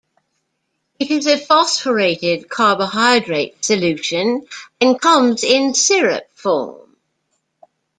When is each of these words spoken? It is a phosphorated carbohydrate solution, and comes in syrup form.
It 0.97 1.11
is 1.11 1.27
a 1.27 1.37
phosphorated 1.37 2.49
carbohydrate 2.49 3.63
solution, 3.63 4.47
and 4.81 4.99
comes 4.99 5.43
in 5.43 5.75
syrup 5.75 6.23
form. 6.33 6.97